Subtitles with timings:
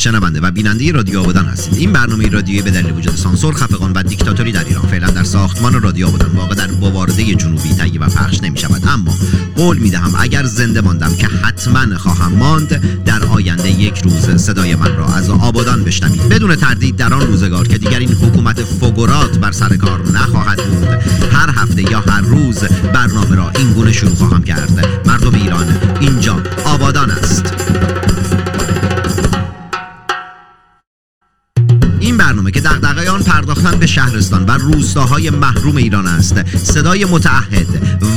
[0.00, 1.78] شنونده و بیننده رادیو آبادان هستید.
[1.78, 5.82] این برنامه رادیویی به دلیل وجود سانسور خفقان و دیکتاتوری در ایران فعلا در ساختمان
[5.82, 9.14] رادیو آبادان واقع در بوارده جنوبی تهیه و پخش نمی شود اما
[9.56, 14.74] قول می دهم اگر زنده ماندم که حتما خواهم ماند در آینده یک روز صدای
[14.74, 16.28] من را از آبادان بشنوید.
[16.28, 20.88] بدون تردید در آن روزگار که دیگر این حکومت فوگورات بر سر کار نخواهد بود
[21.32, 22.64] هر هفته یا هر روز
[22.94, 24.86] برنامه را این گونه شروع خواهم کرد.
[25.06, 25.66] مردم ایران
[26.00, 27.54] اینجا آبادان است.
[33.60, 36.56] پرداختن به شهرستان و روستاهای محروم ایران است.
[36.56, 37.66] صدای متعهد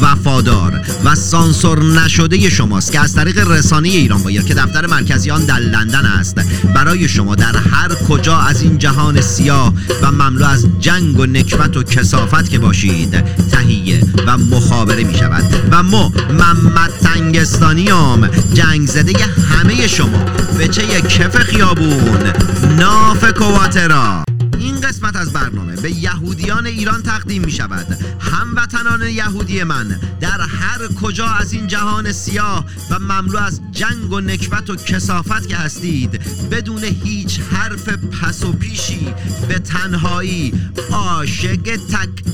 [0.01, 5.45] وفادار و سانسور نشده شماست که از طریق رسانه ایران بایر که دفتر مرکزی آن
[5.45, 6.35] در لندن است.
[6.75, 11.77] برای شما در هر کجا از این جهان سیاه و مملو از جنگ و نکبت
[11.77, 15.43] و کسافت که باشید تهیه و مخابره می شود.
[15.71, 19.13] و ما محمد تنگستانیام جنگ زده
[19.49, 20.25] همه شما.
[20.57, 22.33] به چه کف خیابون.
[22.79, 24.23] ناف کواترا
[24.63, 27.97] این قسمت از برنامه به یهودیان ایران تقدیم می شود.
[28.19, 34.19] هموطنان یهودی من در هر کجا از این جهان سیاه و مملو از جنگ و
[34.19, 36.11] نکبت و کسافت که هستید
[36.49, 39.13] بدون هیچ حرف پس و پیشی
[39.47, 40.53] به تنهایی
[40.91, 42.32] عاشق تک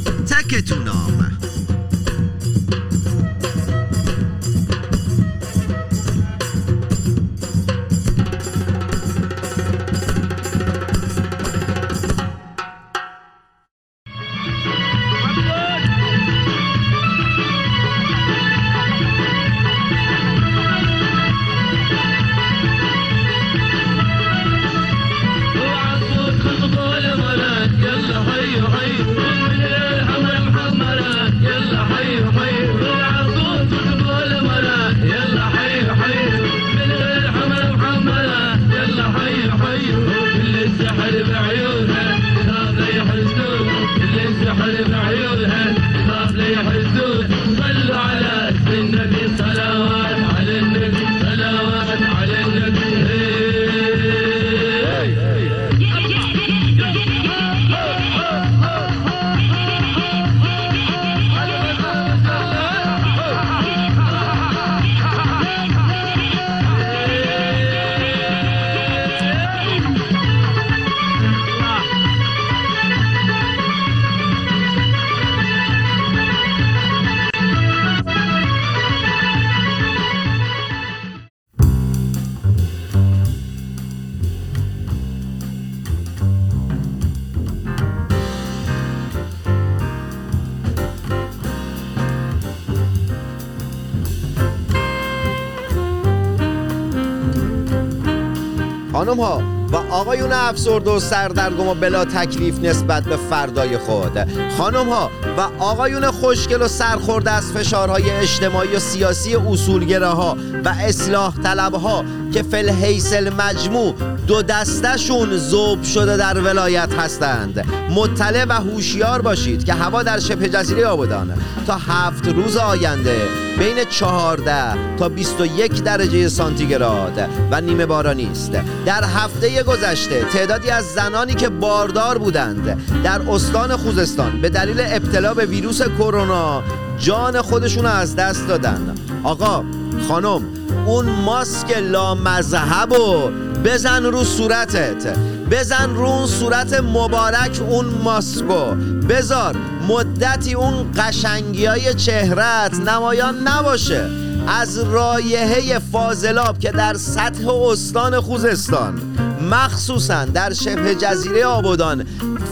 [99.00, 104.28] خانم ها و آقایون افسرده و سردرگم و بلا تکلیف نسبت به فردای خود.
[104.58, 111.34] خانم ها و آقایون خوشگل و سرخورده از فشارهای اجتماعی و سیاسی اصولگراها و اصلاح
[111.44, 113.96] طلبها که فل حیث مجموع
[114.28, 117.66] دو دستشون زوب شده در ولایت هستند.
[117.90, 121.34] مطلع و هوشیار باشید که هوا در شبه جزیره آبادان.
[121.68, 123.22] تا هفت روز آینده
[123.60, 127.30] بین 14 تا 21 درجه سانتیگراد.
[127.52, 128.52] و نیمه بارانی است
[128.86, 135.34] در هفته گذشته تعدادی از زنانی که باردار بودند در استان خوزستان به دلیل ابتلا
[135.34, 136.64] به ویروس کرونا
[136.98, 138.96] جان خودشون از دست دادن.
[139.24, 139.64] آقا
[140.08, 143.32] خانم اون ماسک لامذهب و
[143.66, 145.18] بزن رو صورتت.
[145.52, 148.76] بزن رو اون صورت مبارک اون ماسکو
[149.10, 149.56] بزار
[149.88, 154.10] مدتی اون قشنگی های چهرت نمایان نباشه.
[154.48, 159.02] از رایحه فاضلاب که در سطح استان خوزستان.
[159.50, 162.06] مخصوصا در شبه جزیره آبادان.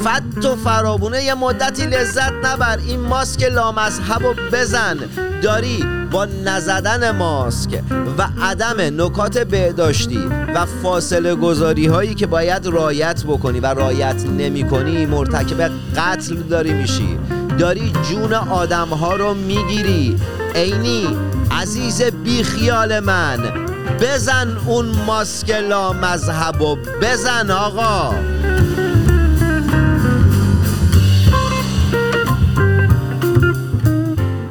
[0.04, 2.80] فت و فرابونه یه مدتی لذت نبر.
[2.88, 4.98] این ماسک لامذهب و بزن.
[5.42, 7.84] داری با نزدن ماسک
[8.18, 14.68] و عدم نکات بهداشتی و فاصله گذاری هایی که باید رایت بکنی و رایت نمی
[14.68, 17.20] کنی مرتکب قتل داری میشی.
[17.60, 20.20] داری جون آدم ها رو می‌گیری.
[20.56, 21.08] عینی
[21.52, 23.67] عزیز بیخیال من
[24.02, 28.14] بزن اون ماسک لا مذهب و بزن آقا.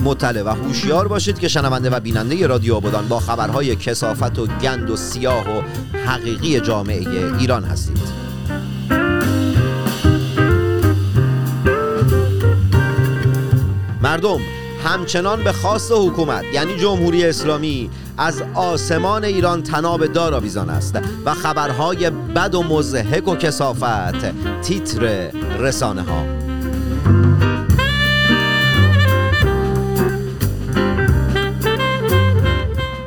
[0.01, 4.91] مطلع و هوشیار باشید که شنونده و بیننده رادیو آبادان با خبرهای کسافت و گند
[4.91, 5.63] و سیاه و
[6.07, 7.99] حقیقی جامعه ایران هستید.
[14.03, 14.41] مردم
[14.85, 21.35] همچنان به خواست حکومت یعنی جمهوری اسلامی از آسمان ایران تناب دار آویزان است و
[21.35, 26.37] خبرهای بد و مزهک و کسافت تیتر رسانه ها.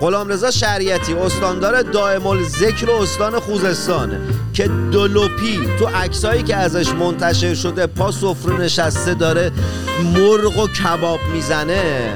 [0.02, 4.12] غلامرضا شریعتی استاندار دائم الذکر استان خوزستان
[4.54, 9.52] که دلوپی تو عکسایی که ازش منتشر شده پا سفره نشسته داره
[10.14, 12.14] مرغ و کباب می‌زنه.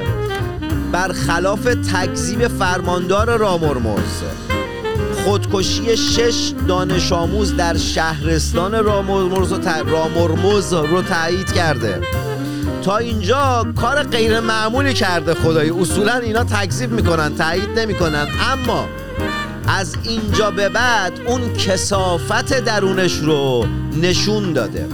[0.94, 1.64] برخلاف
[1.94, 4.24] تکذیب فرماندار رامرمز
[5.24, 9.54] خودکشی شش دانش آموز در شهرستان رامرمز,
[9.86, 12.02] رامرمز رو تایید کرده.
[12.84, 15.70] تا اینجا کار غیر معمولی کرده خدایی.
[15.70, 18.28] اصولا اینا تکذیب می‌کنن تایید نمی‌کنن.
[18.52, 18.86] اما
[19.68, 23.66] از اینجا به بعد اون کسافت درونش رو
[24.02, 24.88] نشون داده.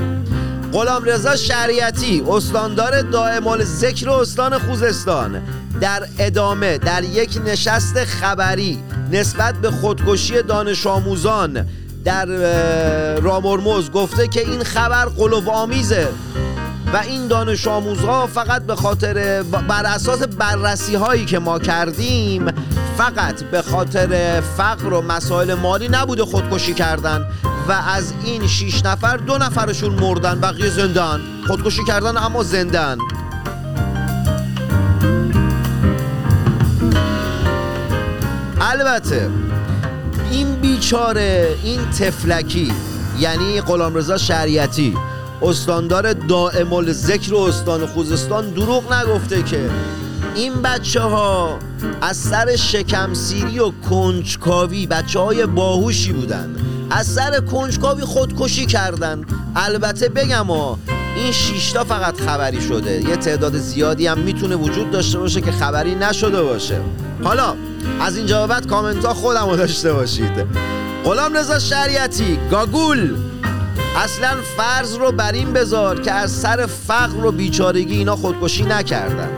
[0.74, 5.42] غلام رضا شریعتی استاندار دائم ذکر استان خوزستان.
[5.82, 8.80] در ادامه در یک نشست خبری
[9.12, 11.66] نسبت به خودکشی دانش آموزان
[12.06, 12.26] در
[13.16, 16.08] رامرمز گفته که این خبر قلوب آمیزه
[16.94, 22.46] و این دانش آموزها فقط به خاطر بر اساس بررسی هایی که ما کردیم
[22.98, 27.26] فقط به خاطر فقر و مسائل مالی نبوده خودکشی کردن
[27.68, 32.98] و از این شیش نفر دو نفرشون مردن بقیه زندن خودکشی کردن اما زندن
[38.72, 39.30] البته
[40.32, 42.72] این بیچاره این تفلکی
[43.20, 44.98] یعنی غلامرضا شریعتی
[45.42, 49.70] استاندار دائم ذکر استان خوزستان دروغ نگفته که
[50.36, 51.60] این بچه ها
[52.02, 56.56] از سر شکمسیری و کنجکاوی بچه های باهوشی بودن.
[56.90, 59.26] از سر کنجکاوی خودکشی کردن.
[59.56, 60.80] البته بگم ها
[61.16, 63.02] این شیشتا فقط خبری شده.
[63.10, 66.82] یه تعداد زیادی هم می‌تونه وجود داشته باشه که خبری نشده باشه.
[67.24, 67.56] حالا
[68.02, 70.46] از اینجا بعد کامنت ها خودم رو داشته باشید.
[71.06, 73.16] غلام رضا شریعتی گاگول.
[73.98, 79.30] اصلا فرض رو بر این بذار که از سر فقر و بیچارگی اینا خودکشی نکردن.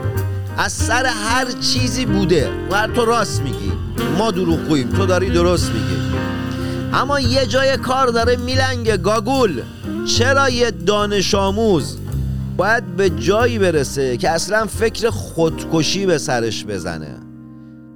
[0.58, 2.50] از سر هر چیزی بوده.
[2.70, 3.72] و تو راست میگی.
[4.18, 4.88] ما دروغگوییم.
[4.88, 6.02] تو داری درست میگی.
[6.92, 9.62] اما یه جای کار داره میلنگه گاگول.
[10.18, 11.98] چرا یه دانش آموز
[12.56, 17.21] باید به جایی برسه که اصلا فکر خودکشی به سرش بزنه؟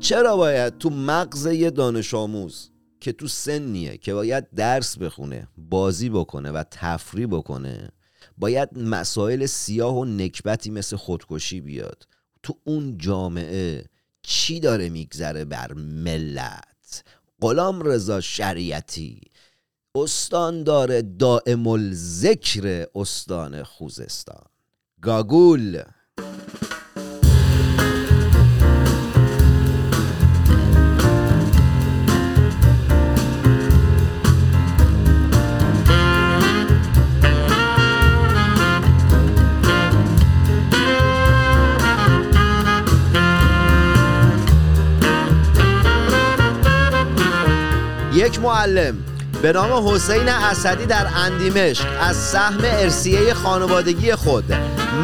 [0.09, 2.71] چرا باید تو مغز یه دانش آموز
[3.01, 7.89] که تو سنیه که باید درس بخونه بازی بکنه و تفریح بکنه
[8.39, 12.07] باید مسائل سیاه و نکبتی مثل خودکشی بیاد؟
[12.43, 13.85] تو اون جامعه
[14.23, 17.05] چی داره میگذره بر ملت؟
[17.41, 19.21] غلام رضا شریعتی
[19.95, 24.47] استان داره دائم الذکر استان خوزستان.
[25.03, 25.83] گاگول!
[48.27, 48.95] یک معلم
[49.43, 54.45] به نام حسین اسدی در اندیمشق از سهم ارسیه خانوادگی خود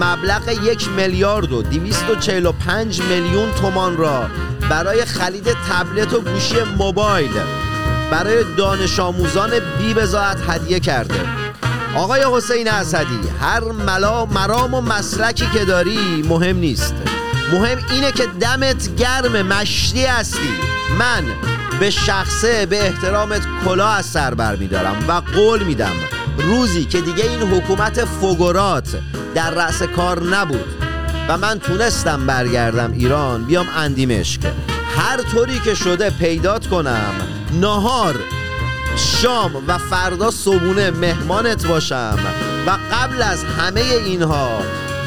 [0.00, 4.26] مبلغ یک میلیارد و 245 میلیون تومان را
[4.70, 7.30] برای خرید تبلت و گوشی موبایل
[8.10, 11.20] برای دانش آموزان بی بزاعت هدیه کرده.
[11.96, 16.94] آقای حسین اسدی هر ملا مرام و مسلکی که داری مهم نیست.
[17.52, 20.50] مهم اینه که دمت گرم مشتی هستی.
[20.98, 21.51] من
[21.82, 25.92] به شخصه به احترامت کلا از سر بر میدارم و قول میدم
[26.38, 28.96] روزی که دیگه این حکومت فگورات
[29.34, 30.64] در رأس کار نبود
[31.28, 34.40] و من تونستم برگردم ایران بیام اندیمشک
[34.96, 37.14] هر طوری که شده پیدات کنم
[37.60, 38.14] نهار
[38.96, 42.18] شام و فردا صبونه مهمانت باشم
[42.66, 44.60] و قبل از همه اینها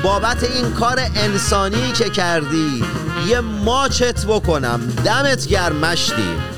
[0.03, 2.83] بابت این کار انسانی که کردی
[3.27, 4.79] یه ماچت بکنم.
[5.05, 6.55] دمت گرم مشتی.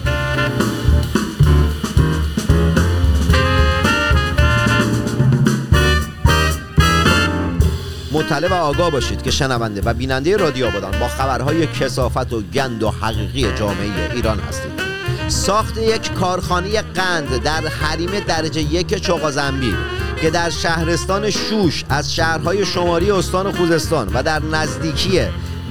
[8.12, 12.84] مطلع و آگاه باشید که شنونده و بیننده رادیو آبادان با خبرهای کسافت و گند
[12.84, 14.72] و حقیقی جامعه ایران هستید
[15.28, 19.76] ساخت یک کارخانه قند در حریم درجه یک چوغازنبی
[20.22, 25.22] که در شهرستان شوش از شهرهای شماری استان خوزستان و در نزدیکی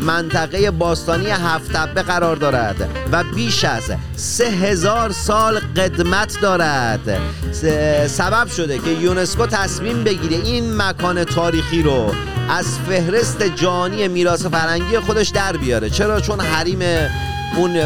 [0.01, 3.83] منطقه باستانی هفتبه قرار دارد و بیش از
[4.17, 7.21] سه هزار سال قدمت دارد.
[8.07, 12.15] سبب شده که یونسکو تصمیم بگیره این مکان تاریخی رو
[12.49, 15.91] از فهرست جانی میراث فرنگی خودش در بیاره.
[15.91, 16.81] چرا؟ چون حریم
[17.57, 17.81] اون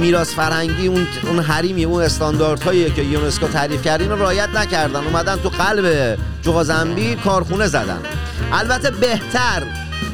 [0.00, 5.04] میراث فرهنگی اون اون حریمی اون استانداردهایی که یونسکو تعریف کرد اینو رعایت نکردن.
[5.04, 7.98] اومدن تو قلب جوغازنبی کارخونه زدن.
[8.52, 9.62] البته بهتر.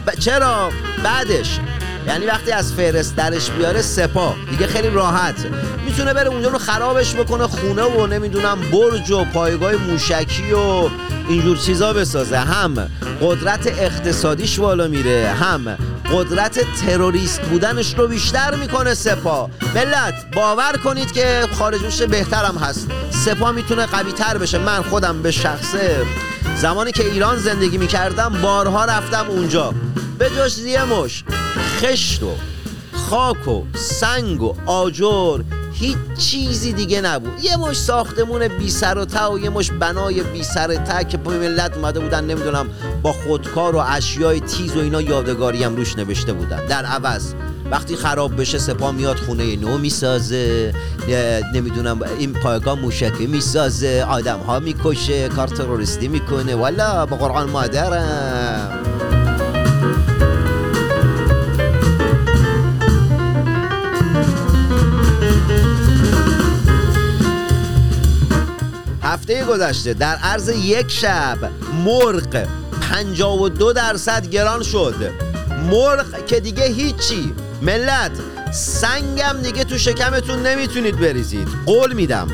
[0.06, 0.10] ب...
[0.18, 0.70] چرا؟
[1.04, 1.58] بعدش.
[2.06, 4.36] یعنی وقتی از فهرست درش بیاره سپاه.
[4.50, 5.46] دیگه خیلی راحت.
[5.84, 10.88] می‌تونه بره اونجا رو خرابش بکنه خونه و نمی‌دونم برج و پایگاه موشکی و
[11.28, 12.38] اینجور چیزا بسازه.
[12.38, 12.90] هم
[13.22, 15.34] قدرت اقتصادیش بالا میره.
[15.40, 15.78] هم
[16.12, 19.50] قدرت تروریست بودنش رو بیشتر می‌کنه سپاه.
[19.74, 22.88] ملت باور کنید که خارج بهترم هست.
[23.10, 24.58] سپاه می‌تونه قوی تر بشه.
[24.58, 26.06] من خودم به شخصه.
[26.56, 29.74] زمانی که ایران زندگی می‌کردم بارها رفتم اونجا.
[30.18, 31.24] به جز مش.
[31.80, 32.32] خشت و
[32.92, 35.40] خاک و سنگ و آجر
[35.74, 37.44] هیچ چیزی دیگه نبود.
[37.44, 41.16] یه مش ساختمون بی سر و تا و یه مش بنای بی سر تا که
[41.16, 42.66] به ملت اومده بودن نمی‌دونم
[43.02, 46.66] با خودکار و اشیای تیز و اینا یادگاری هم روش نوشته بودن.
[46.66, 47.34] در عوض
[47.70, 50.74] وقتی خراب بشه سپاه میاد خونه نو می‌سازه
[51.54, 56.54] نمی‌دونم این پایگاه موشکی می‌سازه آدم ها می‌کشه کار تروریستی می‌کنه.
[56.54, 58.93] والا با قرآن مادرم.
[69.24, 71.38] هفته گذشته در عرض یک شب
[71.84, 72.46] مرغ
[72.90, 74.94] 52 درصد گران شد.
[75.70, 77.34] مرغ که دیگه هیچی.
[77.62, 78.10] ملت
[78.52, 81.48] سنگم دیگه تو شکمتون نمی‌تونید بریزید.
[81.66, 82.28] قول میدم.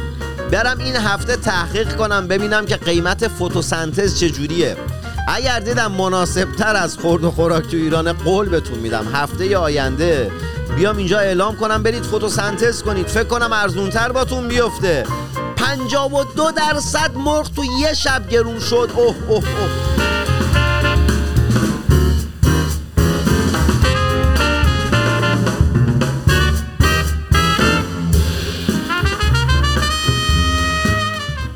[0.52, 4.76] برم این هفته تحقیق کنم ببینم که قیمت فتوسنتز چجوریه.
[5.28, 9.06] اگر دیدم مناسب تر از خورد و خوراک تو ایران قول بهتون میدم.
[9.14, 10.30] هفته آینده
[10.76, 13.06] بیام اینجا اعلام کنم برید فتوسنتز کنید.
[13.06, 15.04] فکر کنم ارزونتر باتون بیفته.
[15.70, 18.90] 52 درصد مرغ تو یه شب گرون شد.
[18.96, 19.70] اوه اوه اوه.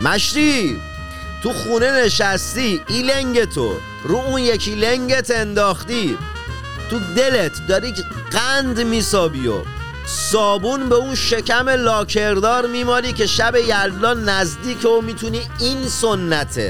[0.00, 0.80] مشتی
[1.42, 3.75] تو خونه نشستی این لنگ تو.
[4.04, 6.18] رو اون یکی لنگت انداختی.
[6.90, 7.94] تو دلت داری
[8.30, 9.54] قند میسابی و
[10.06, 16.61] صابون به اون شکم لاکردار میماری که شب یلدا نزدیک و می‌تونی این سنت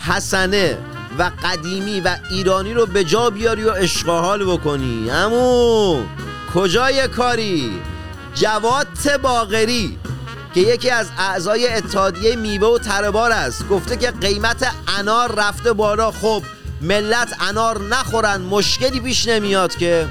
[0.00, 0.78] حسنه
[1.18, 5.10] و قدیمی و ایرانی رو به جا بیاری و اشغال بکنی.
[5.10, 6.02] امو
[6.54, 7.80] کجای کاری؟
[8.34, 9.98] جواد باغری
[10.54, 13.68] که یکی از اعضای اتحادیه میوه و تربار است.
[13.68, 16.10] گفته که قیمت انار رفته بالا.
[16.10, 16.42] خب
[16.80, 20.08] ملت انار نخورن مشکلی پیش نمیاد که.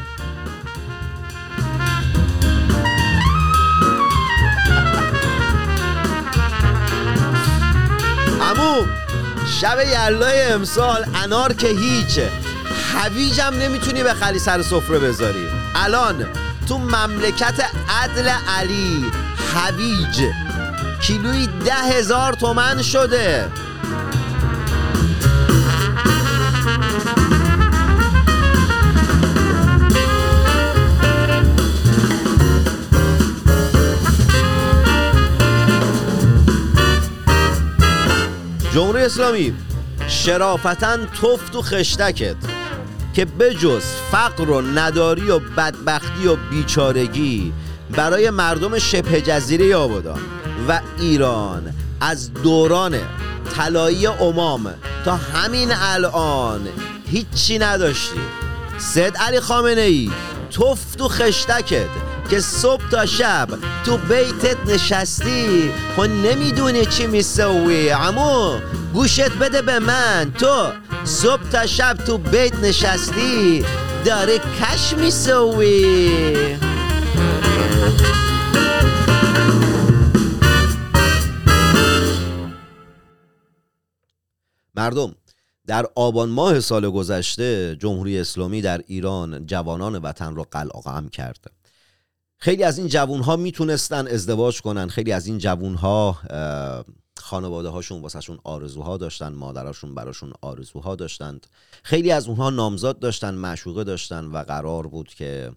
[9.62, 12.30] شب یلای امسال انار که هیچه
[12.94, 15.48] هویجم نمی‌تونی به خلی سر سفره بذاری.
[15.76, 16.26] الان
[16.68, 19.06] تو مملکت عدل علی
[19.54, 20.22] هویج
[21.02, 23.52] کیلوی ده هزار تومن شده.
[38.74, 39.54] جمهوری اسلامی
[40.08, 42.36] شرافتا تفت و خشتکت
[43.14, 47.54] که بجز فقر و نداری و بدبختی و بیچارگی
[47.90, 50.22] برای مردم شبه جزیره آبادان
[50.68, 53.00] و ایران از دوران
[53.56, 54.74] طلایی امام
[55.06, 56.68] تا همین الان
[57.08, 58.22] هیچی نداشتی.
[58.78, 60.12] سید علی خامنه ای
[60.52, 63.48] تفت و خشتکت که صبح تا شب
[63.86, 68.60] تو بیتت نشستی خب نمی‌دونی چی میسوی امو
[68.94, 70.34] گوشت بده به من.
[70.40, 70.72] تو
[71.04, 73.66] صبح تا شب تو بیت نشستی
[74.06, 76.58] داره کش میسوی
[84.76, 85.16] مردم
[85.68, 91.61] در آبان ماه سال گذشته جمهوری اسلامی در ایران جوانان وطن را قلعه کرد.
[92.44, 94.88] خیلی از این جوون ها می‌تونستن ازدواج کنن.
[94.88, 96.18] خیلی از این جوون ها
[97.18, 101.48] خانواده هاشون واسهشون آرزوها داشتن مادراشون براشون آرزوها داشتند.
[101.84, 105.52] خیلی از اونها نامزاد داشتن معشوقه داشتن و قرار بود که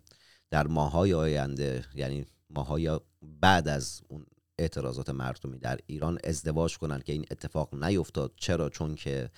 [0.50, 4.26] در ماهای آینده یعنی ماهای بعد از اون
[4.58, 8.32] اعتراضات مردمی در ایران ازدواج کنند که این اتفاق نیفتاد.
[8.36, 9.30] چرا؟ چون که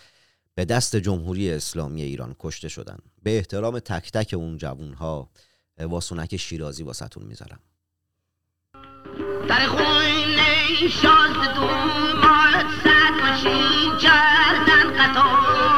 [0.54, 2.98] به دست جمهوری اسلامی ایران کشته شدن.
[3.22, 5.30] به احترام تک تک اون جوون ها
[5.78, 7.60] واسونک شیرازی واسطون می‌ذارم.
[9.48, 15.75] در خونه شاد دومات صد ماشین کردن قطار.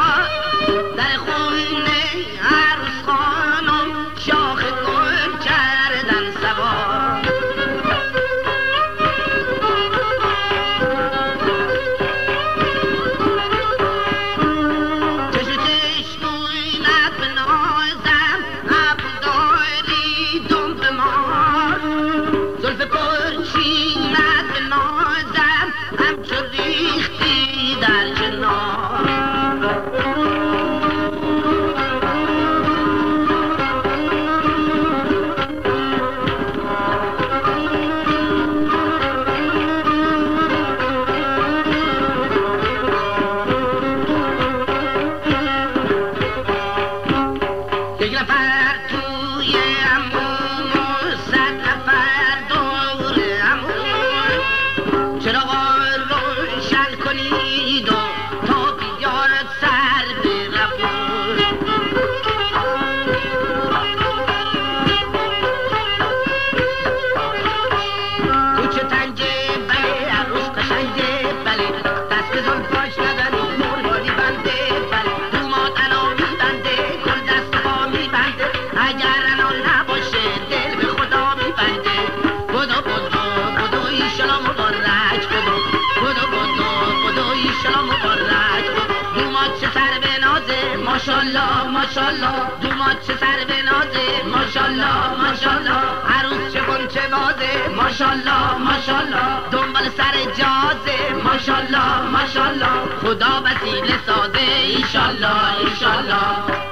[91.78, 94.06] ماشالله ماشالله دومات چه سر به نازه.
[94.36, 95.80] ماشالله ماشالله
[96.14, 97.68] عروس چه کن چه بازه.
[97.76, 100.98] ماشالله ماشالله دنبال سر جازه.
[101.24, 104.38] ماشالله ماشالله خدا وسیله سازه.
[104.38, 106.67] ایشالله ایشالله.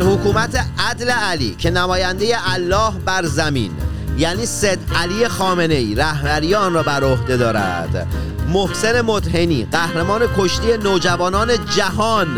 [0.00, 3.70] در حکومت عدل علی که نماینده الله بر زمین
[4.18, 8.06] یعنی سید علی خامنه ای رهبری آن را بر عهده دارد.
[8.48, 12.28] محسن مدهنی قهرمان کشتی نوجوانان جهان.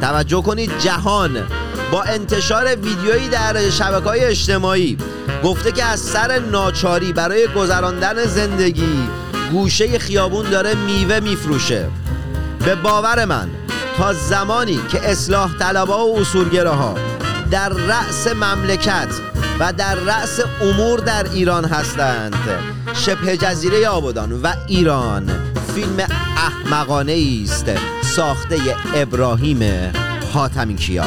[0.00, 1.30] توجه کنید جهان.
[1.92, 4.98] با انتشار ویدیویی در شبکه های اجتماعی
[5.44, 9.08] گفته که از سر ناچاری برای گذراندن زندگی
[9.52, 11.88] گوشه خیابون داره میوه میفروشه.
[12.64, 13.48] به باور من
[13.96, 16.94] تا زمانی که اصلاح طلبها و اصولگراها
[17.50, 19.08] در رأس مملکت
[19.60, 22.36] و در رأس امور در ایران هستند.
[22.94, 25.30] شبه جزیره آبادان و ایران
[25.74, 27.70] فیلم احمقانه است
[28.02, 28.58] ساخته
[28.94, 29.92] ابراهیم
[30.32, 31.04] حاتمی کیا.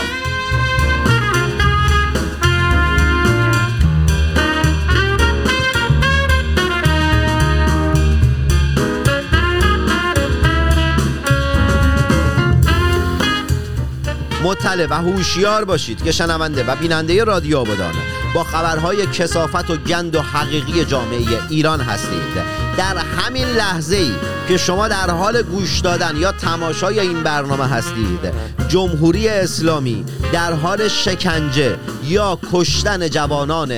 [14.43, 17.93] مطلع و هوشیار باشید که شنونده و بیننده رادیو آبادان
[18.35, 22.57] با خبرهای کسافت و گند و حقیقی جامعه ایران هستید.
[22.77, 24.11] در همین لحظه ای
[24.47, 28.19] که شما در حال گوش دادن یا تماشای این برنامه هستید
[28.67, 33.71] جمهوری اسلامی در حال شکنجه یا کشتن جوانان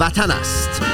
[0.00, 0.85] وطن است.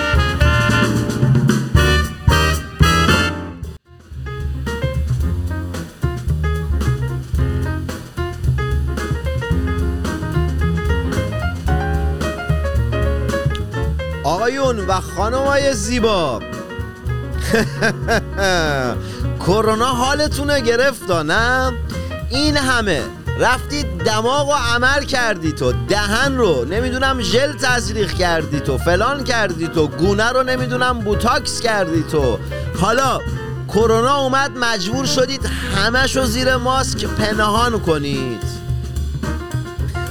[14.42, 16.40] آقایون و خانمای زیبا.
[19.46, 21.72] کرونا حالتونه گرفتا نه؟
[22.30, 23.02] این همه.
[23.38, 25.72] رفتید دماغ و عمل کردی تو.
[25.88, 28.78] دهن رو نمی‌دونم ژل تزریق کردی تو.
[28.78, 29.88] فلان کردی تو.
[29.88, 32.38] گونه رو نمی‌دونم بوتاکس کردی تو.
[32.80, 33.20] حالا
[33.68, 38.42] کرونا اومد مجبور شدید همش رو زیر ماسک پنهان کنید.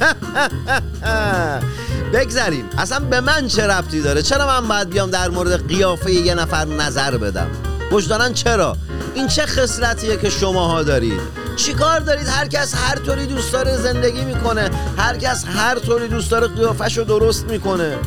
[2.14, 2.70] بگذریم.
[2.78, 6.66] اصلا به من چه ربطی داره؟ چرا من باید بیام در مورد قیافه یه نفر
[6.66, 7.48] نظر بدم؟
[7.92, 8.78] وجدانن چرا؟
[9.14, 11.22] این چه خصلتیه که شماها دارید؟
[11.56, 14.70] چیکار دارید؟ هر کس هر طوری دوست داره زندگی می‌کنه.
[14.98, 17.98] هر کس هر طوری دوست داره قیافش رو درست می‌کنه.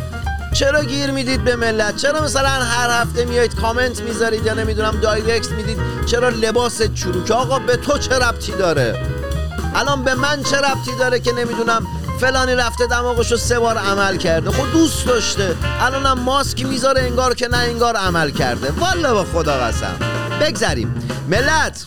[0.55, 5.51] چرا گیر می‌دید به ملت؟ چرا مثلا هر هفته میایید کامنت می‌ذارید یا نمی‌دونم دایرکت
[5.51, 9.07] می‌دید؟ چرا لباس چروک؟ آقا به تو چه ربطی داره؟
[9.75, 11.87] الان به من چه ربطی داره که نمی‌دونم
[12.21, 14.51] فلانی رفته دماغشو سه بار عمل کرده.
[14.51, 15.57] خود دوست داشته.
[15.81, 18.71] الانم ماسک می‌ذاره انگار که نه انگار عمل کرده.
[18.71, 19.95] والا با خدا قسم.
[20.41, 20.95] بگذریم.
[21.29, 21.87] ملت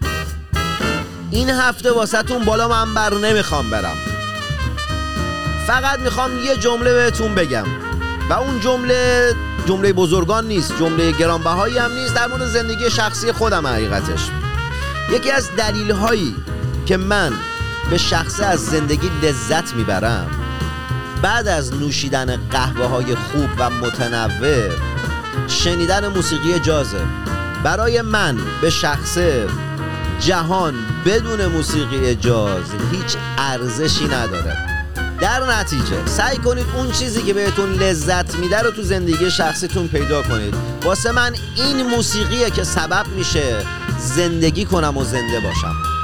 [1.31, 3.97] این هفته واسهتون بالا من بر نمی‌خوام برم.
[5.67, 7.65] فقط می‌خوام یه جمله بهتون بگم.
[8.29, 9.33] و اون جمله
[9.67, 14.29] جمله بزرگان نیست جمله گرانبهایی هم نیست در مورد زندگی شخصی خودم حقیقتش.
[15.09, 16.35] یکی از دلیل هایی
[16.85, 17.33] که من
[17.89, 20.29] به شخصه از زندگی لذت می‌برم.
[21.21, 24.69] بعد از نوشیدن قهوه های خوب و متنوع
[25.47, 27.01] شنیدن موسیقی جازه.
[27.63, 29.47] برای من به شخصه
[30.19, 30.73] جهان
[31.05, 34.57] بدون موسیقی جاز هیچ ارزشی نداره.
[35.21, 40.23] در نتیجه سعی کنید اون چیزی که بهتون لذت میده رو تو زندگی شخصیتون پیدا
[40.23, 40.53] کنید.
[40.83, 43.65] واسه من این موسیقیه که سبب میشه
[43.99, 45.96] زندگی کنم و زنده باشم.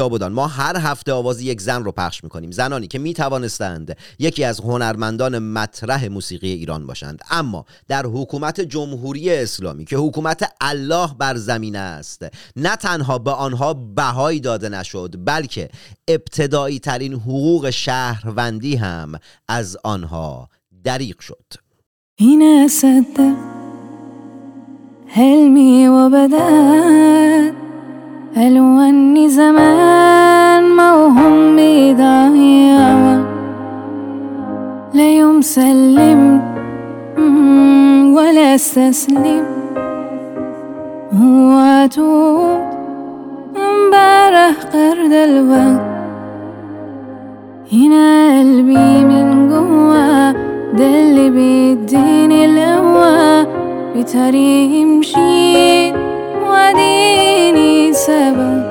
[0.00, 2.50] آبادان ما هر هفته آواز یک زن رو پخش می‌کنیم.
[2.50, 7.20] زنانی که می‌توانستند یکی از هنرمندان مطرح موسیقی ایران باشند.
[7.30, 12.26] اما در حکومت جمهوری اسلامی که حکومت الله بر زمین است
[12.56, 15.68] نه تنها به آنها بهایی داده نشد بلکه
[16.08, 19.12] ابتدایی ترین حقوق شهروندی هم
[19.48, 20.48] از آنها
[20.84, 21.52] دریق شد.
[22.16, 23.34] این صدق
[25.88, 27.71] و بدن
[28.36, 33.20] قالوا عني زمان موهوم بضايع
[34.94, 36.42] لا يوم سلمت
[38.16, 39.44] ولا أستسلم.
[41.22, 42.72] هو توت
[43.56, 45.92] امبارح قرد الوقت
[47.72, 50.32] هنا قلبي من جوا
[50.78, 53.46] ده اللي بيديني القوة
[53.96, 55.94] بطريق مشيت
[56.52, 58.62] واديني سبب.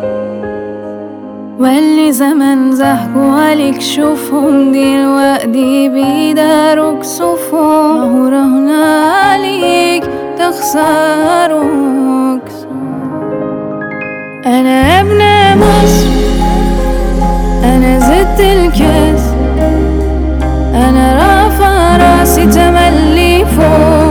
[1.59, 10.03] واللي زمن زحكوا عليك شوفهم دلوقتي بيداروا كسوفهم ما هو رهن عليك
[10.37, 11.91] تخسروا
[14.45, 15.21] أنا ابن
[15.59, 16.07] مصر
[17.63, 19.23] أنا زدت الكاس
[20.73, 24.10] أنا رافع راسي تملي فوق.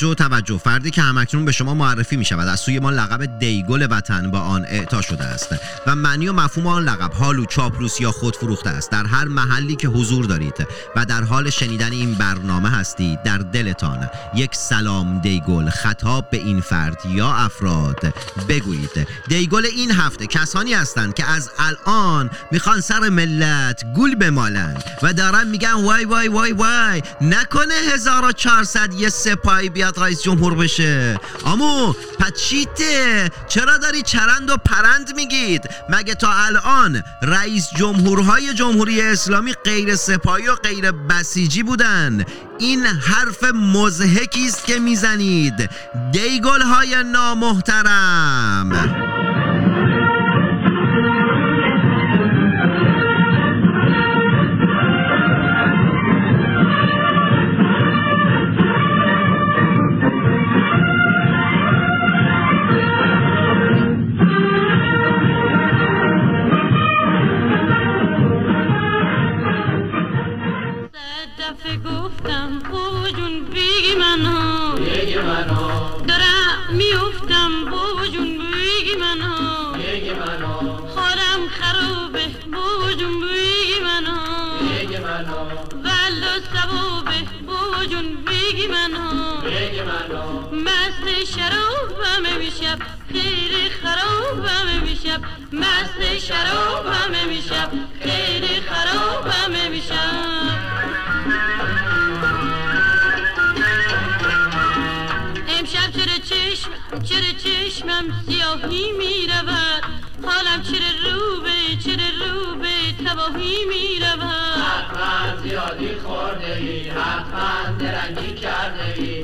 [0.00, 0.58] توجه توجه.
[0.58, 4.40] فردی که همکنون به شما معرفی می شود از سوی ما لقب دیگل وطن با
[4.40, 5.54] آن اعطا شده است.
[5.86, 8.90] و معنی و مفهوم آن لقب حالو چاپلوس یا خود فروخته است.
[8.90, 14.10] در هر محلی که حضور دارید و در حال شنیدن این برنامه هستید در دلتان
[14.34, 18.14] یک سلام دیگل خطاب به این فرد یا افراد
[18.48, 19.08] بگویید.
[19.28, 25.48] دیگل این هفته کسانی هستند که از الان می‌خوان سر ملت گول بمالند و دارن
[25.48, 31.20] میگن وای وای وای وای نکنه 1400 یه سپاهی بیاد رئیس جمهور بشه.
[31.46, 39.52] امو پچیته چرا داری چرند و پرند میگید؟ مگه تا الان رئیس جمهورهای جمهوری اسلامی
[39.64, 42.24] غیر سپاهی و غیر بسیجی بودن؟
[42.58, 45.70] این حرف مزهکی است که می‌زنید.
[46.12, 48.72] دیگل های نامحترم.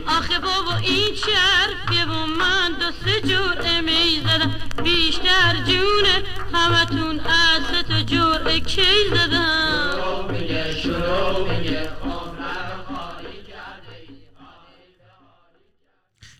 [0.07, 4.55] آخه بابا این چه حرفیه و من دو سه جور می زدم.
[4.85, 6.23] بیشتر جونه
[6.55, 9.36] همتون از تو جور کی زدم؟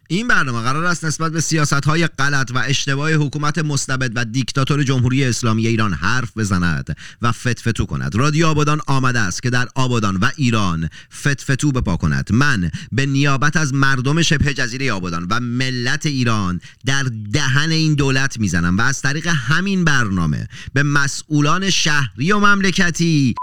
[0.09, 4.83] این برنامه قرار است نسبت به سیاست های غلط و اشتباه حکومت مستبد و دیکتاتور
[4.83, 8.15] جمهوری اسلامی ایران حرف بزند و فتفتو کند.
[8.15, 12.29] رادیو آبادان آمده است که در آبادان و ایران فتفتو بپا کند.
[12.33, 18.39] من به نیابت از مردم شبه جزیره آبادان و ملت ایران در دهن این دولت
[18.39, 23.35] می‌زنم و از طریق همین برنامه به مسئولان شهری و مملکتی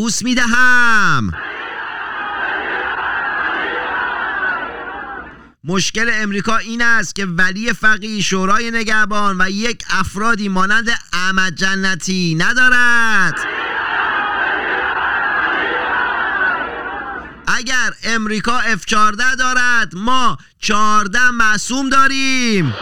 [0.00, 1.32] بوس می‌دهم.
[5.68, 12.34] مشکل امریکا این است که ولی فقی شورای نگهبان و یک افرادی مانند احمد جنتی
[12.34, 13.34] ندارد.
[17.46, 22.74] اگر امریکا F14 دارد ما 14 معصوم داریم.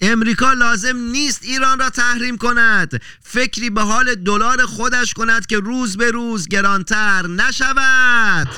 [0.00, 3.00] امریکا لازم نیست ایران را تحریم کند.
[3.22, 8.48] فکری به حال دلار خودش کند که روز به روز گرانتر نشود.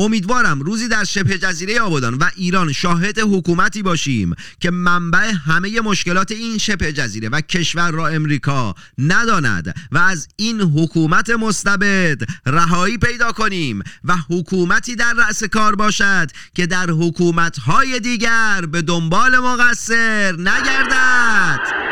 [0.00, 6.32] امیدوارم روزی در شبه جزیره آبادان و ایران شاهد حکومتی باشیم که منبع همه مشکلات
[6.32, 13.32] این شبه جزیره و کشور را امریکا نداند و از این حکومت مستبد رهایی پیدا
[13.32, 21.89] کنیم و حکومتی در رأس کار باشد که در حکومتهای دیگر به دنبال مقصر نگردد.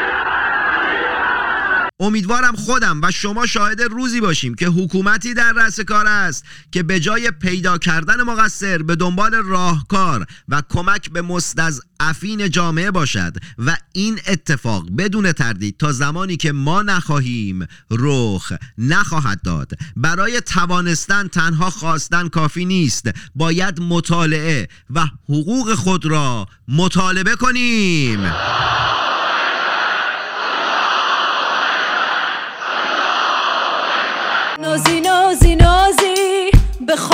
[2.00, 7.00] امیدوارم خودم و شما شاهد روزی باشیم که حکومتی در رأس کار است که به
[7.00, 14.20] جای پیدا کردن مقصر به دنبال راهکار و کمک به مستضعفین جامعه باشد و این
[14.26, 19.72] اتفاق بدون تردید تا زمانی که ما نخواهیم رخ نخواهد داد.
[19.96, 23.11] برای توانستن تنها خواستن کافی نیست.
[23.34, 28.32] باید مطالعه و حقوق خود را مطالبه کنیم.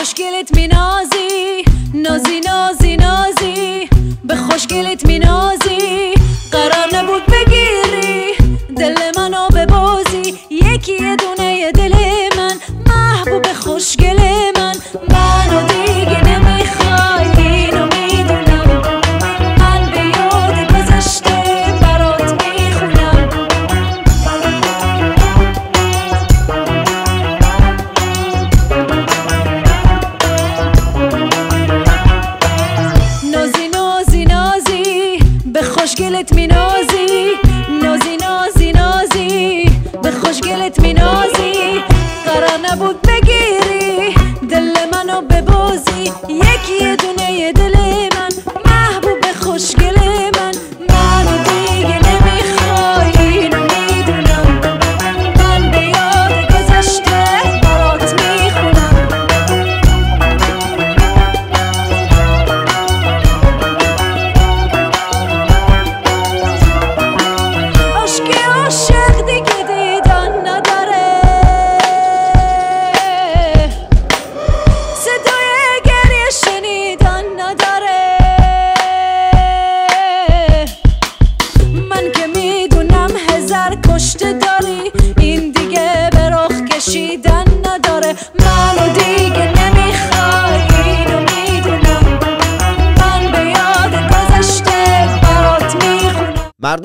[0.04, 1.64] خوشگلت می نازی
[1.94, 2.96] نازی نازی.
[2.96, 3.88] نازی
[4.24, 5.93] به خوشگلت می نازی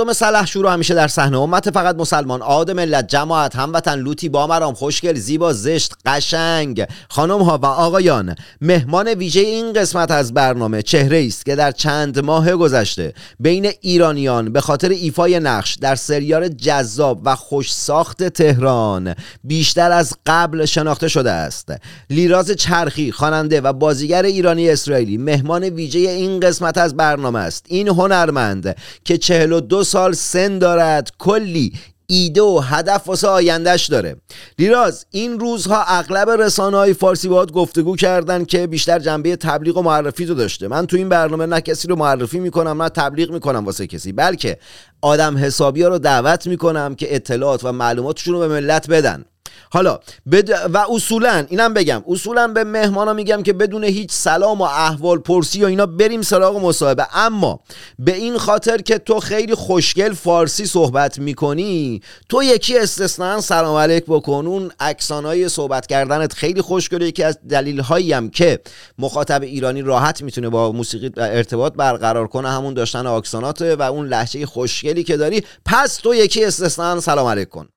[0.09, 1.69] مردم سلحشور رو همیشه در صحنه امت.
[1.69, 6.85] فقط مسلمان عاد ملت جماعت هموطن لوتی بامرام خوشگل زیبا زشت قشنگ.
[7.09, 12.19] خانم ها و آقایان مهمان ویژه این قسمت از برنامه چهره است که در چند
[12.19, 19.15] ماه گذشته بین ایرانیان به خاطر ایفای نقش در سریال جذاب و خوش ساخت تهران
[19.43, 21.73] بیشتر از قبل شناخته شده است.
[22.09, 27.65] لیراز چرخی خواننده و بازیگر ایرانی اسرائیلی مهمان ویژه این قسمت از برنامه است.
[27.67, 31.11] این هنرمند که 42 سال سن دارد.
[31.17, 31.73] کلی
[32.11, 34.15] ایده و هدف واسه آیندهش داره.
[34.59, 39.81] لیراز این روزها اغلب رسانه های فارسی باهات گفتگو کردن که بیشتر جنبه تبلیغ و
[39.81, 40.67] معرفی تو داشته.
[40.67, 44.57] من تو این برنامه نه کسی رو معرفی می‌کنم نه تبلیغ می‌کنم واسه کسی بلکه
[45.01, 49.25] آدم حسابی ها رو دعوت می‌کنم که اطلاعات و معلوماتشون رو به ملت بدن.
[49.71, 49.99] حالا
[50.73, 55.63] و اصولا اینم بگم اصولا به مهمانا میگم که بدون هیچ سلام و احوال پرسی
[55.63, 57.07] و اینا بریم سراغ مصاحبه.
[57.13, 57.59] اما
[57.99, 64.03] به این خاطر که تو خیلی خوشگل فارسی صحبت می‌کنی تو یکی استثنا سلام علیک
[64.07, 64.47] بکن.
[64.47, 67.07] اون اکسانای صحبت کردنت خیلی خوشگله.
[67.07, 68.59] یکی از دلیل هایی هم که
[68.99, 74.45] مخاطب ایرانی راحت می‌تونه با موسیقی ارتباط برقرار کنه همون داشتن اکسانات و اون لحجه
[74.45, 75.43] خوشگلی که داری.
[75.65, 77.69] پس تو یکی استثنا سلام علیک کن.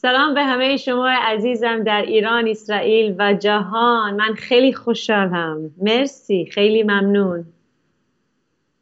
[0.00, 4.14] سلام به همه شما عزیزم در ایران، اسرائیل و جهان.
[4.14, 5.70] من خیلی خوشحالم.
[5.82, 6.50] مرسی.
[6.52, 7.44] خیلی ممنون.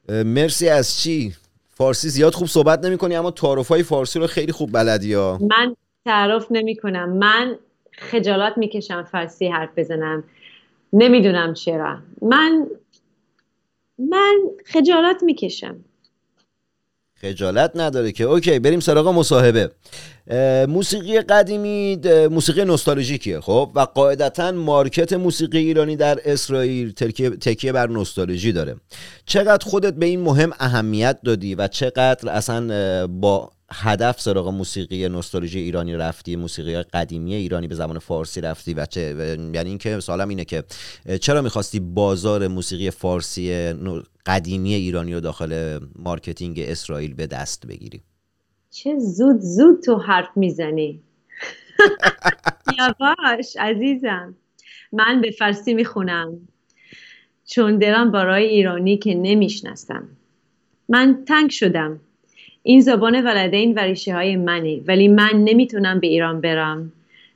[0.08, 1.32] مرسی از چی؟
[1.70, 5.38] فارسی زیاد خوب صحبت نمی کنی اما تعارف های فارسی رو خیلی خوب بلدی ها.
[5.50, 7.08] من تعارف نمی کنم.
[7.08, 7.56] من
[7.92, 10.24] خجالت می‌کشم فارسی حرف بزنم.
[10.92, 11.98] نمی‌دونم چرا.
[12.22, 12.66] من
[13.98, 15.76] من خجالت می‌کشم
[17.26, 18.24] خجالت نداره که.
[18.24, 19.70] اوکی بریم سراغ مصاحبه.
[20.68, 21.98] موسیقی قدیمی
[22.30, 26.92] موسیقی نوستالژیکیه خب؟ و قاعدتا مارکت موسیقی ایرانی در اسرائیل
[27.40, 28.76] تکیه بر نوستالژی داره.
[29.26, 35.58] چقدر خودت به این مهم اهمیت دادی و چقدر اصلا با هدف سراغ موسیقی نوستالژی
[35.58, 39.00] ایرانی رفتی موسیقی قدیمی ایرانی به زبان فارسی رفتی و چه
[39.54, 40.64] یعنی اینکه سوالم اینه که
[41.20, 43.72] چرا می‌خواستی بازار موسیقی فارسی
[44.26, 48.02] قدیمی ایرانی رو داخل marketing اسرائیل به دست بگیری.
[48.70, 51.00] چه زود زود تو حرف می‌زنی.
[52.78, 54.34] یواش عزیزم.
[54.92, 56.48] من به فارسی می‌خونم.
[57.46, 60.08] چون دلم برای ایرانی که نمی‌شناسم.
[60.88, 62.00] من تنگ شدم.
[62.62, 66.92] این زبان ولدین و ریشه های منه ولی من نمی‌تونم به ایران برم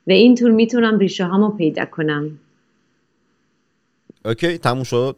[0.07, 2.39] و اینطور می‌تونم ریشه هامو پیدا کنم.
[4.25, 5.17] اوکی تموم شد.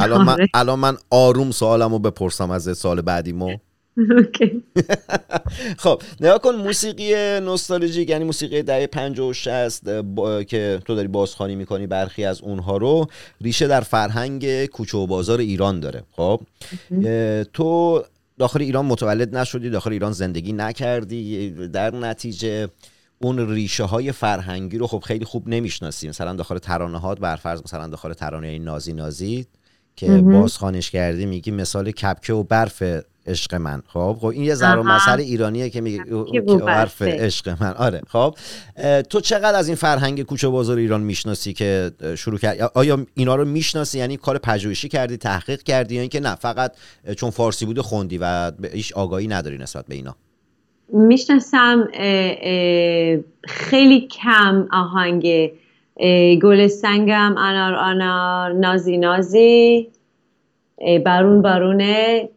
[0.00, 0.48] الان من, آره.
[0.54, 3.56] الان من آروم سوالم رو بپرسم از سال بعدیمو
[5.84, 9.84] خب نگاه کن موسیقی نوستالژیک یعنی موسیقی دهه 50 و 60
[10.44, 13.06] که تو داری بازخوانی می‌کنی برخی از اونها رو
[13.40, 16.02] ریشه در فرهنگ کوچه و بازار ایران داره.
[16.12, 16.40] خب
[17.52, 18.02] تو
[18.38, 22.68] داخل ایران متولد نشدی داخل ایران زندگی نکردی در نتیجه
[23.18, 26.08] اون ریشه های فرهنگی رو خب خیلی خوب نمی‌شناسی.
[26.08, 29.46] مثلا داخل ترانه هات برفرض مثلا داخل ترانه نازی نازی
[29.96, 32.82] که بازخوانش کردی میگی مثال کپکه و برف
[33.26, 33.82] عشق من.
[33.86, 36.04] خب؟ خب این یه ضرب مسئله ایرانیه که میگه
[36.66, 37.72] برف عشق من.
[37.72, 38.00] آره.
[38.08, 38.34] خب
[39.10, 43.44] تو چقدر از این فرهنگ کوچه بازار ایران می‌شناسی که شروع کرد آیا اینا رو
[43.44, 46.72] می‌شناسی؟ یعنی کار پژوهشی کردی تحقیق کردی یا اینکه نه فقط
[47.16, 50.16] چون فارسی بوده خوندی و هیچ آگاهی نداری نسبت به اینا؟
[50.92, 51.88] می‌شناسم
[53.44, 55.50] خیلی کم آهنگ
[56.42, 59.88] گل سنگم انار انار نازی نازی.
[61.04, 62.28] بارون بارونه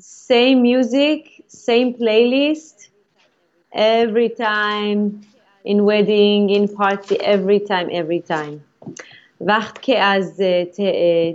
[0.00, 2.88] same music same playlist.
[3.74, 5.00] Every time
[5.64, 8.60] in wedding in party every time every time.
[9.40, 10.36] وقت که از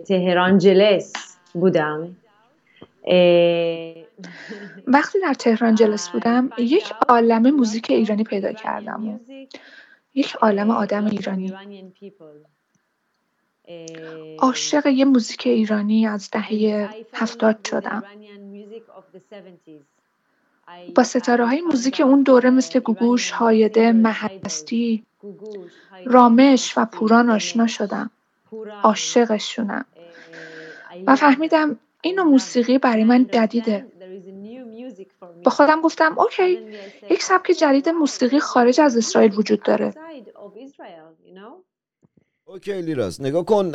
[0.08, 1.14] تهران جلس
[1.54, 2.16] بودم.
[4.88, 9.20] وقتی در تهران جلس بودم یک عالم موزیک ایرانی پیدا کردم.
[10.18, 11.54] یک عالم آدم ایرانی.
[14.40, 18.04] عاشق یه موزیک ایرانی از دهه هفتاد شدم.
[20.96, 25.04] با ستاره های موزیک اون دوره مثل گوگوش، هایده، مهستی،
[26.06, 28.10] رامش و پوران آشنا شدم.
[28.84, 29.86] عاشقشونم.
[31.08, 33.88] و فهمیدم اینو موسیقی برای من جدیده.
[35.44, 36.60] با خودم گفتم اوکی
[37.10, 39.94] یک سبک جدید موسیقی خارج از اسرائیل وجود داره.
[42.50, 43.22] اوکی لیراز.
[43.22, 43.66] نگاه کن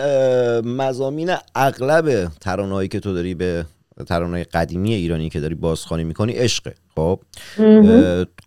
[0.64, 3.66] مزامین اغلب ترانه‌هایی که تو داری به
[4.06, 7.20] ترانه قدیمی ایرانی که داری بازخوانی می‌کنی عشقه خب؟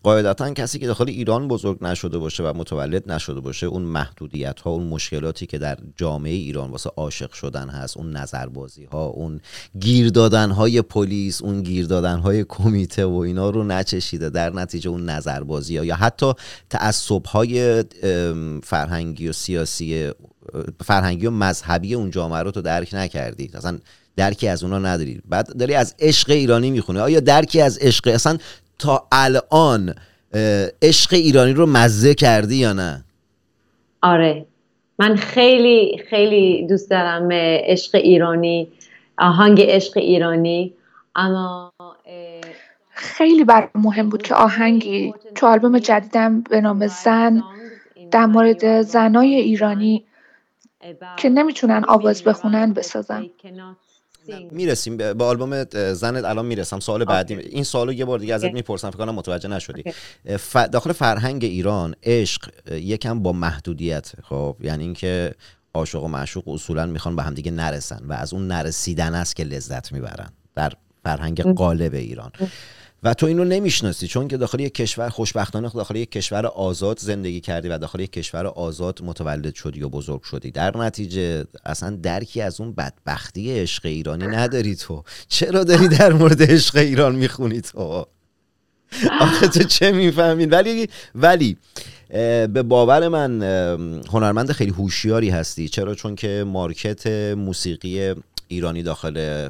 [0.05, 4.71] قاعدتا کسی که داخل ایران بزرگ نشده باشه و متولد نشده باشه اون محدودیت ها
[4.71, 9.39] اون مشکلاتی که در جامعه ایران واسه عاشق شدن هست اون نظربازی ها اون
[9.79, 14.89] گیر دادن های پلیس اون گیر دادن های کمیته و اینا رو نچشیده در نتیجه
[14.89, 16.33] اون نظربازی ها یا حتی
[16.69, 17.83] تعصب های
[18.63, 20.11] فرهنگی و سیاسی
[20.83, 23.79] فرهنگی و مذهبی اون جامعه رو تو درک نکردی اصلا
[24.17, 28.37] درکی از اونا نداری بعد داری از عشق ایرانی می‌خونه آیا درکی از عشق؟ اصلا
[28.79, 29.95] تا الان
[30.81, 33.03] عشق ایرانی رو مزه کردی یا نه؟
[34.01, 34.45] آره.
[34.99, 38.67] من خیلی خیلی دوست دارم عشق ایرانی
[39.17, 40.73] آهنگ عشق ایرانی.
[41.15, 41.73] اما
[42.89, 47.43] خیلی بر مهم بود که آهنگی تو آلبوم جدیدم به نام زن
[48.11, 50.05] در مورد زنای ایرانی
[51.17, 53.29] که نمی‌تونن آواز بخونن بسازم
[54.51, 55.63] می‌رسیم به آلبوم
[55.93, 56.79] زنت الان می‌رسم.
[56.79, 59.83] سوال بعدی این سوالو یه بار دیگه ازت می‌پرسم فکر کنم متوجه نشدی.
[60.71, 64.11] داخل فرهنگ ایران عشق یکم با محدودیت.
[64.23, 65.35] خب یعنی اینکه
[65.73, 69.91] عاشق و معشوق اصولا می‌خوان به همدیگه نرسن و از اون نرسیدن است که لذت
[69.91, 70.73] می‌برن در
[71.03, 72.31] فرهنگ قالب ایران.
[73.05, 77.39] و تو اینو نمی‌شناسی چون که داخل یک کشور خوشبختانه داخل یک کشور آزاد زندگی
[77.39, 80.51] کردی و داخل یک کشور آزاد متولد شدی و بزرگ شدی.
[80.51, 85.03] در نتیجه اصلا درکی از اون بدبختی عشق ایرانی نداری تو.
[85.27, 88.05] چرا داری در مورد عشق ایران می‌خونی تو؟
[89.21, 91.57] آخه تو چه می‌فهمی؟ ولی ولی
[92.09, 93.41] به باور من
[94.11, 95.67] هنرمند خیلی هوشیاری هستی.
[95.67, 98.13] چرا؟ چون که مارکت موسیقی
[98.47, 99.49] ایرانی داخل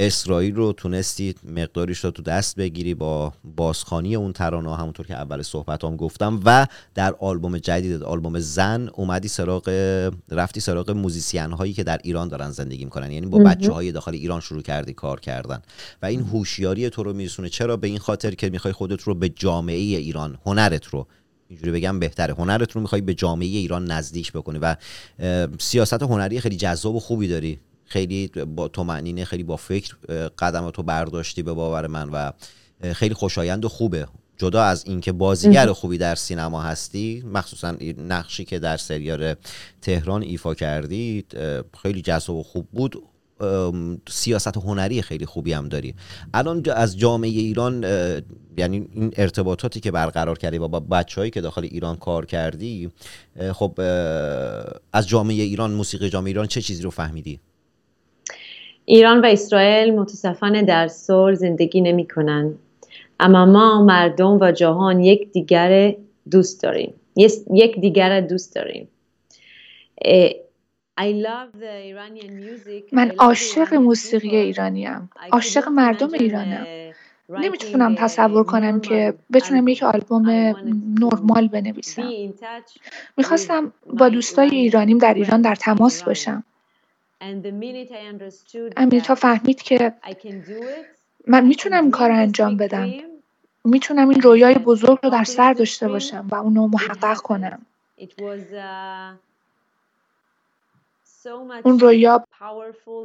[0.00, 5.42] اسرائیل رو تونستید مقداریش رو تو دست بگیری با بازخانی اون ترانه همونطور که اول
[5.42, 6.40] صحبت هم گفتم.
[6.44, 9.68] و در آلبوم جدید آلبوم زن اومدی سراغ
[10.30, 13.12] رفتی سراغ موزیسین هایی که در ایران دارن زندگی می‌کنن.
[13.12, 15.62] یعنی با بچه های داخل ایران شروع کردی کار کردن.
[16.02, 17.48] و این هوشیاری تو رو میرسونه.
[17.48, 21.06] چرا؟ به این خاطر که می‌خوای خودت رو به جامعه ایران هنرت رو
[21.48, 24.58] اینجوری بگم بهتره هنرت رو می‌خوای به جامعه ایران نزدیک بکنی.
[24.58, 24.76] و
[25.58, 27.60] سیاست هنری خیلی جذاب و خوبی داری.
[27.86, 29.96] خیلی با تو معنینه خیلی با فکر
[30.38, 32.32] قدم تو برداشتی به باور من و
[32.92, 34.06] خیلی خوشایند و خوبه.
[34.38, 39.34] جدا از اینکه بازیگر خوبی در سینما هستی مخصوصا نقشی که در سریال
[39.82, 41.24] تهران ایفا کردی
[41.82, 43.02] خیلی جذاب و خوب بود.
[44.08, 45.94] سیاست هنری خیلی خوبی هم داری.
[46.34, 47.84] الان از جامعه ایران
[48.58, 52.90] یعنی این ارتباطاتی که برقرار کردی و با بچههایی که داخل ایران کار کردی
[53.52, 53.80] خب
[54.92, 57.40] از جامعه ایران موسیقی جامعه ایران چه چیزی رو فهمیدی؟
[58.88, 62.54] ایران و اسرائیل متصفانه در صلح زندگی نمی کنن.
[63.20, 65.94] اما ما مردم و جهان یک دیگر
[66.30, 66.94] دوست داریم.
[67.52, 68.88] یک دیگر دوست داریم.
[72.92, 75.10] من عاشق موسیقی ایرانیم.
[75.32, 76.66] عاشق مردم ایرانم.
[77.28, 80.30] نمی‌تونم تصور کنم که بتونم یک آلبوم
[81.00, 82.10] نرمال بنویسم.
[83.16, 86.44] می‌خواستم با دوستای ایرانیم در ایران در تماس باشم.
[88.76, 89.92] امیرتا فهمید که
[91.26, 92.92] من می‌تونم کار انجام بدم.
[93.64, 97.66] می‌تونم این رویای بزرگ رو در سر داشته باشم و اونو محقق کنم.
[101.64, 102.26] اون رویا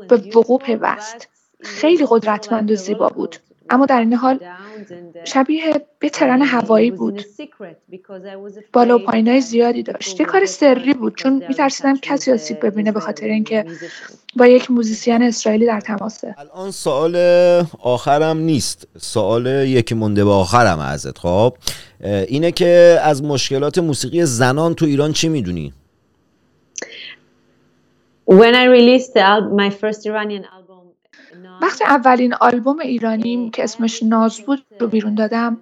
[0.10, 1.28] به وقوع پیوست.
[1.62, 3.36] خیلی قدرتمند و زیبا بود.
[3.70, 4.40] اما در این حال
[5.26, 7.22] شبیه به ترن هوایی بود.
[8.74, 10.20] بالا و پایینای زیادی داشت.
[10.20, 13.66] یه کار سری بود چون میترسیدم کسی آسیب ببینه به خاطر اینکه
[14.36, 17.16] با یک موزیسین اسرائیلی در تماسه الان سوال
[17.80, 18.88] آخرم نیست.
[18.98, 21.18] سوال یکی مونده به آخرم ازت.
[21.18, 21.54] خب
[22.04, 25.74] اینه که از مشکلات موسیقی زنان تو ایران چی می‌دونی؟
[28.30, 29.24] When I released the
[29.62, 30.61] my first Iranian album
[31.62, 35.58] وقتی اولین آلبوم ایرانیم که اسمش ناز بود رو بیرون دادم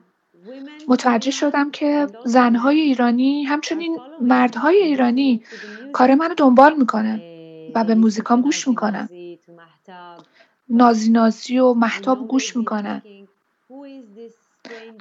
[0.88, 5.44] متوجه شدم که زنهای ایرانی همچنین مردهای ایرانی
[5.94, 7.22] کار منو دنبال می‌کنن
[7.76, 9.10] و به موزیکام گوش می‌کنن.
[10.70, 13.02] نازی نازی و محتاب گوش می‌کنن.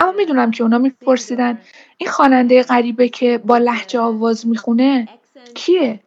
[0.00, 1.58] اما می‌دونم که اونا میپرسیدن
[1.98, 5.08] این خواننده غریبه که با لحجه آواز می‌خونه
[5.54, 6.00] کیه؟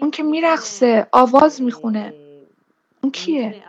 [0.00, 2.14] اون که میرقصه آواز می‌خونه.
[3.02, 3.62] اون کیه؟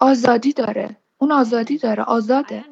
[0.00, 0.96] آزادی داره.
[1.18, 2.02] اون آزادی داره.
[2.02, 2.64] آزاده.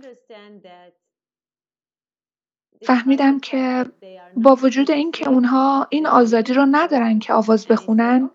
[2.83, 3.87] فهمیدم که
[4.37, 8.31] با وجود اینکه اونها این آزادی رو ندارن که آواز بخونن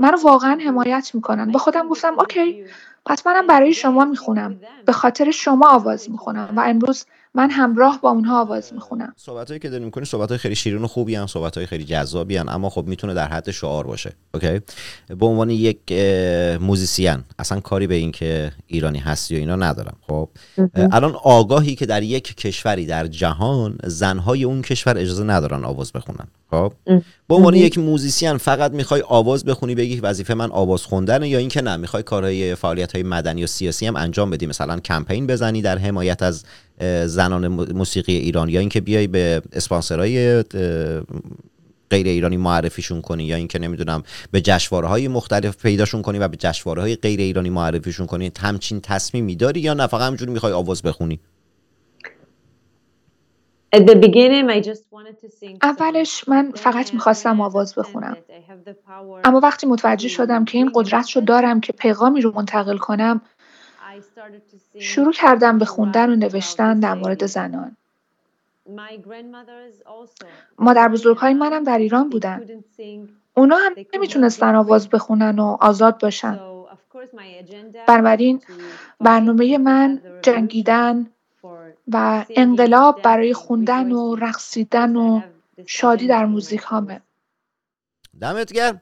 [0.00, 1.50] منو واقعا حمایت می‌کنن.
[1.52, 2.64] با خودم گفتم اوکی
[3.06, 4.60] پس منم برای شما می‌خونم.
[4.84, 6.54] به خاطر شما آواز می‌خونم.
[6.56, 7.06] و امروز
[7.36, 9.14] من همراه با اونها آواز می‌خونم.
[9.16, 12.48] صحبتایی که داریم می‌کنی صحبت خیلی شیرین و خوبی هم صحبت های خیلی جذابی هم
[12.48, 14.12] اما خب می‌تونه در حد شعار باشه.
[14.34, 14.60] okay؟
[15.08, 15.92] به عنوان یک
[16.60, 20.28] موزیسین اصلا کاری به این که ایرانی هستی و اینا ندارم خب؟
[20.74, 26.26] الان آگاهی که در یک کشوری در جهان زنهای اون کشور اجازه ندارن آواز بخونن
[26.50, 26.72] خب؟
[27.28, 31.62] به عنوان یک موزیسین فقط می‌خوای آواز بخونی بگی وظیفه من آواز خوندن یا اینکه
[31.62, 35.78] نه می‌خوای کارهای فعالیت های مدنی و سیاسی هم انجام بدی مثلا کمپین بزنی در
[35.78, 36.44] حمایت از
[37.06, 40.42] زنان موسیقی ایران یا اینکه بیای به اسپانسرهای
[41.90, 46.36] غیر ایرانی معرفیشون کنی یا اینکه نمی‌دونم به جشنواره های مختلف پیداشون کنی و به
[46.36, 50.82] جشنواره های غیر ایرانی معرفیشون کنی همچین تصمیمی داری یا نه؟ فقط همجوری می‌خوای آواز
[50.82, 51.20] بخونی؟
[55.62, 58.16] اولش من فقط می‌خواستم آواز بخونم.
[59.24, 63.20] اما وقتی متوجه شدم که این قدرت رو دارم که پیغامی رو منتقل کنم
[64.78, 67.76] شروع کردم به خوندن و نوشتن در مورد زنان.
[70.58, 72.46] مادر بزرگهای منم در ایران بودن.
[73.34, 76.38] اونا هم نمی‌تونستن آواز بخونن و آزاد باشن.
[77.88, 78.42] بنابراین
[79.00, 81.06] برنامه من جنگیدن
[81.92, 85.20] و انقلاب برای خوندن و رقصیدن و
[85.66, 87.00] شادی در موزیک هامه
[88.20, 88.80] دمت گرم.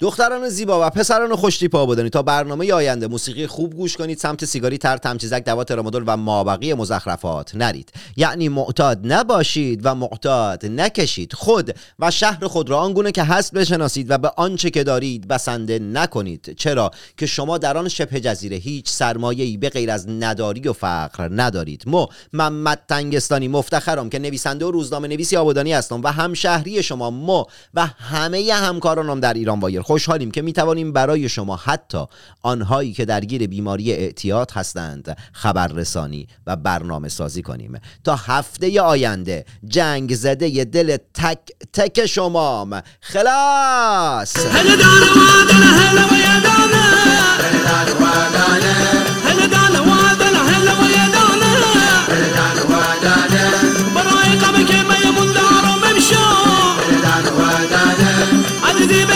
[0.00, 4.78] دختران زیبا و پسران خوشتیپ آبادانی تا برنامه آینده موسیقی خوب گوش کنید سمت سیگاری
[4.78, 7.92] تر تمچیزک دوات رامادول و مابقی مزخرفات نرید.
[8.16, 11.32] یعنی معتاد نباشید و معتاد نکشید.
[11.32, 15.78] خود و شهر خود را آنگونه که هست بشناسید و به آنچه که دارید بسنده
[15.78, 16.54] نکنید.
[16.56, 21.28] چرا؟ که شما در آن شبه جزیره هیچ سرمایه‌ای به غیر از نداری و فقر
[21.32, 21.82] ندارید.
[21.86, 27.10] ما محمد تنگستانی مفتخرم که نویسنده و روزنامه نویسی آبادانی هستم و همشهری شما.
[27.10, 32.04] ما و همه همکارانم در ایران وایر خوشحالیم که می‌توانیم برای شما حتی
[32.42, 37.80] آنهایی که درگیر بیماری اعتیاد هستند خبررسانی و برنامه سازی کنیم.
[38.04, 41.38] تا هفته آینده جنگ زده ی دل تک
[41.72, 44.36] تک شما خلاص!
[53.94, 54.76] برای قبل که
[55.34, 55.84] دارم
[58.64, 59.13] عزیزی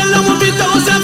[0.00, 0.99] Ela não me dá,